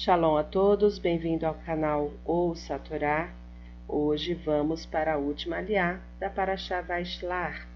[0.00, 3.34] Shalom a todos, bem-vindo ao canal Ouça a Torá.
[3.88, 7.66] Hoje vamos para a última aliá da Parashá Vaishlar.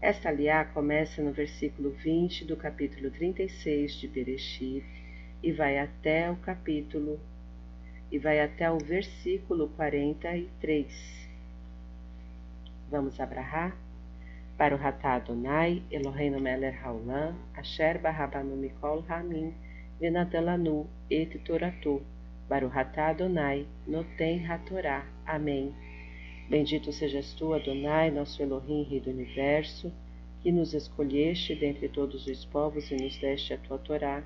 [0.00, 4.84] Esta aliá começa no versículo 20 do capítulo 36 de Bereshit
[5.40, 7.20] e vai até o capítulo
[8.10, 11.28] e vai até o versículo 43.
[12.90, 13.76] Vamos abrahar?
[14.56, 19.54] Para o Ratá Adonai, Eloheinu Meler Haolam, Asher Barabanu Mikol Ramin,
[20.00, 22.02] Venatelanu et Toratu,
[22.48, 25.04] Baruhatá Adonai, Noten Hatorá.
[25.26, 25.74] Amém.
[26.48, 29.92] Bendito sejas tu, Adonai, nosso Elohim, Rei do Universo,
[30.40, 34.22] que nos escolheste dentre todos os povos e nos deste a tua Torá.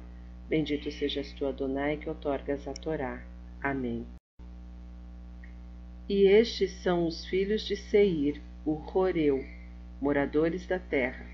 [0.47, 3.25] Bendito sejas tu, Adonai, que otorgas a Torá.
[3.62, 4.06] Amém.
[6.06, 9.42] E estes são os filhos de Seir, o Horeu,
[10.00, 11.25] moradores da terra,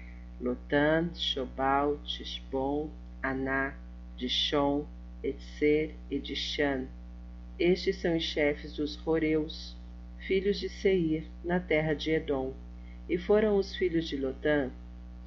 [0.41, 2.89] Lotan, Shobal, Tishbon,
[3.21, 3.75] Aná,
[4.19, 4.85] Dishon,
[5.23, 6.89] Etzer e Dishan.
[7.57, 9.77] Estes são os chefes dos Horeus,
[10.27, 12.53] filhos de Seir, na terra de Edom.
[13.09, 14.73] E foram os filhos de Lotã,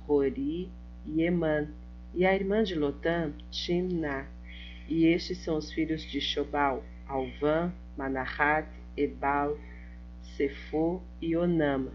[0.05, 0.69] Hori
[1.05, 1.69] e Eman,
[2.13, 4.27] e a irmã de Lotã, Timná.
[4.89, 9.57] E estes são os filhos de Shobal, Alvã, Manahat, Ebal,
[10.35, 11.93] Sefo e Onama.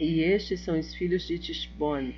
[0.00, 2.14] E estes são os filhos de Tishbone,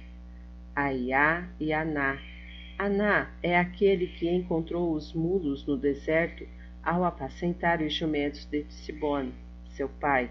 [0.75, 2.36] Aiá e Aná.
[2.79, 6.47] Aná é aquele que encontrou os mulos no deserto
[6.83, 9.33] ao apacentar os jumentos de Tissibone,
[9.71, 10.31] seu pai.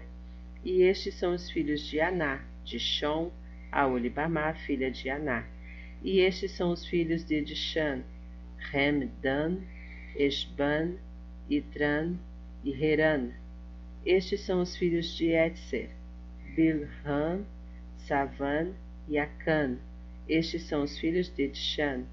[0.64, 3.32] E estes são os filhos de Aná, de Shon,
[3.72, 5.44] a Olibamá, filha de Aná.
[6.02, 8.02] E estes são os filhos de Dishan,
[8.70, 9.58] Rem, Dan,
[10.14, 10.94] Esban,
[11.50, 12.14] Itran
[12.64, 13.32] e Heran.
[14.04, 15.90] Estes são os filhos de Etzer,
[16.54, 17.44] Bilhan,
[17.96, 18.72] Savan
[19.08, 19.78] e Acan.
[20.28, 22.04] Estes são os filhos de Dishan.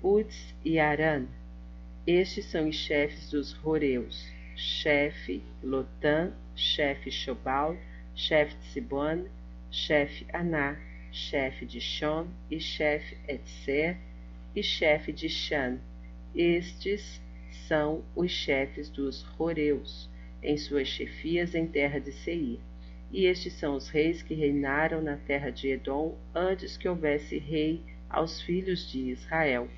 [0.00, 1.26] Uts e Aran.
[2.06, 7.76] Estes são os chefes dos Horeus, chefe Lotan, chefe Shobal,
[8.14, 9.24] chefe Tsibon,
[9.72, 10.78] chefe Aná,
[11.10, 13.96] chefe de Shon e chefe Etzer
[14.54, 15.78] e chefe de Shan.
[16.32, 17.20] Estes
[17.66, 20.08] são os chefes dos Horeus,
[20.40, 22.60] em suas chefias em terra de Seir.
[23.10, 27.82] E estes são os reis que reinaram na terra de Edom antes que houvesse rei
[28.08, 29.68] aos filhos de Israel.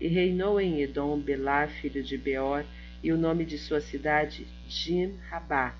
[0.00, 2.64] E reinou em Edom Belá, filho de Beor,
[3.02, 5.74] e o nome de sua cidade Jim-Rabá.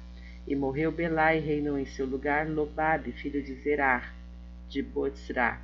[0.46, 4.14] E morreu Belá e reinou em seu lugar Lobabe, filho de Zerar,
[4.68, 5.60] de Botzra.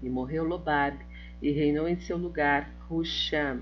[0.00, 1.04] E morreu Lobabe
[1.42, 3.60] e reinou em seu lugar Husham,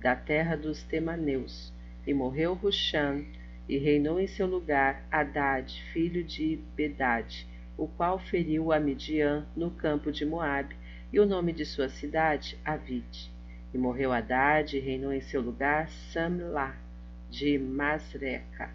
[0.00, 1.72] da terra dos Temaneus.
[2.06, 3.24] E morreu Husham
[3.68, 9.70] e reinou em seu lugar Haddad, filho de Bedad, o qual feriu a Midian no
[9.70, 10.74] campo de Moabe
[11.10, 13.32] e o nome de sua cidade, Avid.
[13.72, 16.76] E morreu Haddad e reinou em seu lugar Samlá,
[17.30, 18.70] de Masreca.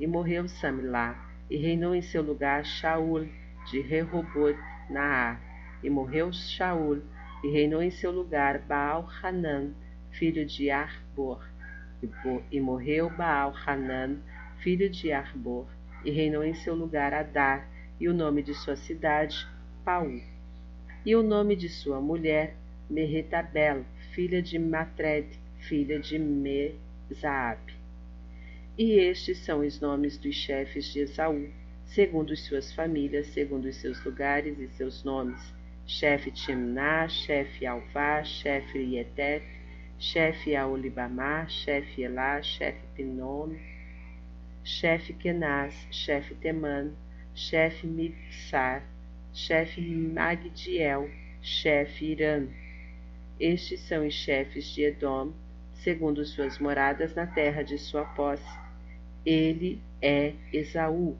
[0.00, 3.28] E morreu Samlá, e reinou em seu lugar Shaul,
[3.70, 4.58] de Rehoboth,
[4.88, 5.40] Naar.
[5.82, 7.02] E morreu Shaul,
[7.42, 9.74] e reinou em seu lugar Baal Hanan,
[10.10, 11.46] filho de Arbor.
[12.50, 14.18] E, morreu Baal Hanan,
[14.58, 15.66] filho de Arbor,
[16.04, 17.68] e reinou em seu lugar Adar,
[18.00, 19.46] e o nome de sua cidade,
[19.84, 20.33] Paú
[21.04, 22.54] e o nome de sua mulher,
[22.88, 25.26] Mehetabel, filha de Matred,
[25.58, 27.60] filha de Mezaab.
[28.78, 31.48] E estes são os nomes dos chefes de Esaú,
[31.84, 35.52] segundo suas famílias, segundo os seus lugares e seus nomes:
[35.86, 39.44] chefe Timná, chefe Alvá, chefe Ietet,
[39.98, 43.54] chefe Aolibamá, chefe Elá, chefe Pinom,
[44.64, 46.92] chefe Kenaz, chefe Teman,
[47.34, 48.82] chefe Mipsar,
[49.34, 51.10] chefe Magdiel,
[51.42, 52.46] chefe Irã.
[53.38, 55.32] Estes são os chefes de Edom,
[55.74, 58.58] segundo suas moradas na terra de sua posse.
[59.26, 61.16] Ele é Esaú,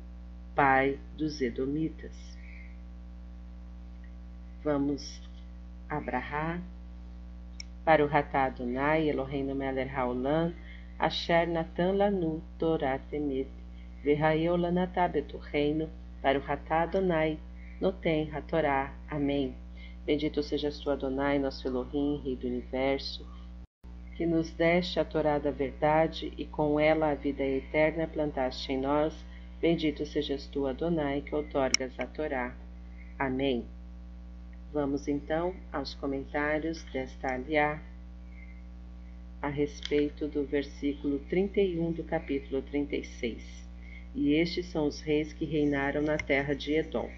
[0.55, 2.13] pai dos Edomitas.
[4.63, 5.21] Vamos
[5.89, 6.63] abrahar
[7.85, 10.55] para o Ratá Adonai, Eloheinu Meler Haolam,
[10.99, 13.51] Asher Natan Lanu, Torah Temet,
[14.03, 15.91] Verraeu Lanatá Betorreino,
[16.23, 17.39] para o Ratá Adonai,
[17.81, 18.95] Notem, Hatorá.
[19.11, 19.55] Amém.
[20.07, 23.27] Bendito sejas tu, Adonai, nosso Elohim, Rei do Universo,
[24.17, 28.79] que nos deste a Torá da verdade e com ela a vida eterna plantaste em
[28.79, 29.25] nós.
[29.61, 32.55] Bendito sejas tu, Adonai, que outorgas a Torá.
[33.19, 33.65] Amém.
[34.73, 37.81] Vamos então aos comentários desta aliá
[39.41, 43.65] a respeito do versículo 31 do capítulo 36.
[44.15, 47.11] E estes são os reis que reinaram na terra de Edom.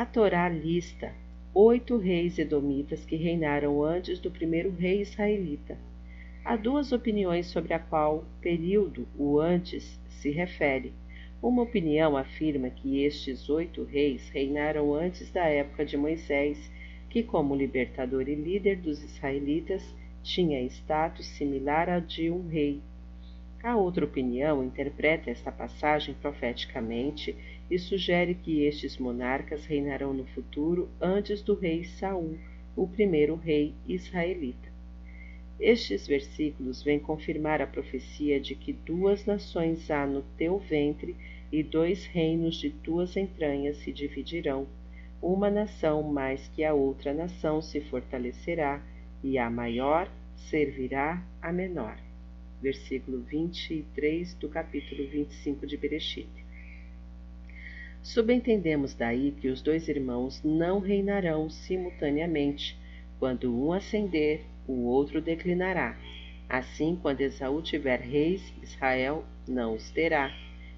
[0.00, 1.12] A Torá lista
[1.52, 5.76] oito reis edomitas que reinaram antes do primeiro rei israelita.
[6.42, 10.94] Há duas opiniões sobre a qual período o antes se refere.
[11.42, 16.72] Uma opinião afirma que estes oito reis reinaram antes da época de Moisés,
[17.10, 19.84] que, como libertador e líder dos israelitas,
[20.22, 22.80] tinha status similar ao de um rei.
[23.62, 27.36] A outra opinião interpreta esta passagem profeticamente
[27.70, 32.38] e sugere que estes monarcas reinarão no futuro antes do rei Saul,
[32.74, 34.70] o primeiro rei israelita.
[35.60, 41.14] Estes versículos vêm confirmar a profecia de que duas nações há no teu ventre
[41.52, 44.66] e dois reinos de tuas entranhas se dividirão.
[45.20, 48.82] Uma nação mais que a outra nação se fortalecerá,
[49.22, 51.98] e a maior servirá a menor.
[52.60, 56.28] Versículo 23 do capítulo 25 de Bereshit.
[58.02, 62.78] Subentendemos daí que os dois irmãos não reinarão simultaneamente.
[63.18, 65.98] Quando um ascender, o outro declinará.
[66.48, 70.34] Assim, quando Esaú tiver reis, Israel não os terá.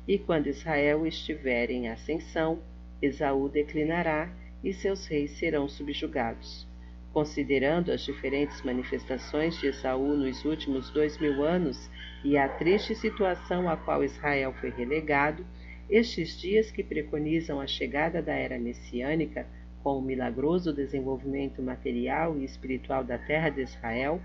[0.07, 2.61] E quando Israel estiver em ascensão,
[3.01, 4.33] Esaú declinará
[4.63, 6.67] e seus reis serão subjugados.
[7.13, 11.91] Considerando as diferentes manifestações de Esaú nos últimos dois mil anos
[12.25, 15.45] e a triste situação a qual Israel foi relegado,
[15.91, 19.47] estes dias que preconizam a chegada da era messiânica,
[19.83, 24.19] com o milagroso desenvolvimento material e espiritual da terra de Israel,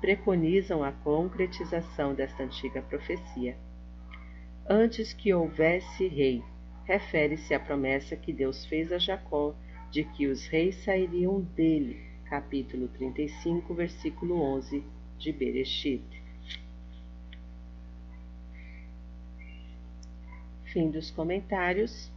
[0.00, 3.56] preconizam a concretização desta antiga profecia.
[4.68, 6.42] Antes que houvesse rei,
[6.84, 9.54] refere-se à promessa que Deus fez a Jacó
[9.90, 14.82] de que os reis sairiam dele, capítulo 35, versículo 11
[15.18, 16.04] de Bereshit.
[20.64, 22.10] Fim dos comentários.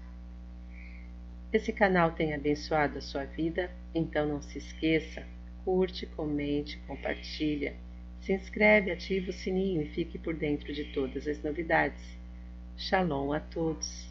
[1.51, 5.25] Esse canal tem abençoado a sua vida, então não se esqueça,
[5.65, 7.75] curte, comente, compartilha,
[8.21, 12.03] se inscreve, ativa o sininho e fique por dentro de todas as novidades.
[12.77, 14.07] Shalom a todos.